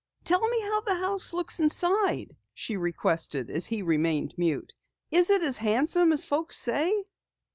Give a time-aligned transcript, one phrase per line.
[0.23, 4.73] "Tell me how the house looks inside," she requested as he remained mute.
[5.11, 7.03] "Is it as handsome as folks say?"